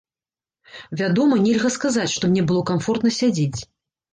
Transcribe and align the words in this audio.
Вядома, 1.01 1.35
нельга 1.43 1.71
сказаць, 1.77 2.09
што 2.15 2.33
мне 2.33 2.45
было 2.53 2.65
камфортна 2.73 3.09
сядзець. 3.21 3.59